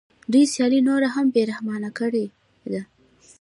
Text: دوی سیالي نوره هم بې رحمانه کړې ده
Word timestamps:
دوی 0.31 0.43
سیالي 0.53 0.79
نوره 0.89 1.07
هم 1.15 1.25
بې 1.33 1.41
رحمانه 1.51 1.89
کړې 1.99 2.25
ده 2.71 2.81